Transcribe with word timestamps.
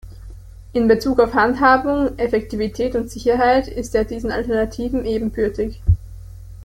In 0.73 0.87
Bezug 0.87 1.19
auf 1.19 1.35
Handhabung, 1.35 2.17
Effektivität 2.17 2.95
und 2.95 3.11
Sicherheit 3.11 3.67
ist 3.67 3.93
er 3.93 4.03
diesen 4.03 4.31
Alternativen 4.31 5.05
ebenbürtig. 5.05 5.79